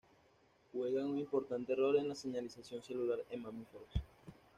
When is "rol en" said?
1.75-2.07